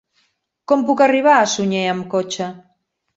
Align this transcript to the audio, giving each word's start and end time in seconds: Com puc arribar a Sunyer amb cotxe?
Com 0.71 0.85
puc 0.87 1.03
arribar 1.07 1.35
a 1.41 1.43
Sunyer 1.51 1.83
amb 1.91 2.09
cotxe? 2.15 2.49